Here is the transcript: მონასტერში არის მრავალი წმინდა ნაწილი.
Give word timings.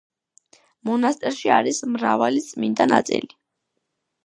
მონასტერში 0.89 1.51
არის 1.57 1.83
მრავალი 1.97 2.43
წმინდა 2.49 2.91
ნაწილი. 2.95 3.33